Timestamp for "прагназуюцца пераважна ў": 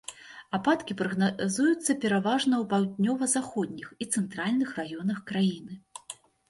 1.01-2.65